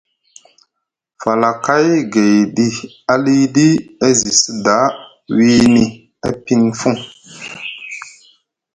[1.21, 2.67] Falakay gayɗi
[3.13, 3.67] aliɗi
[4.05, 4.75] e zi sda
[5.35, 5.83] wiini
[6.27, 6.95] epinfuŋ.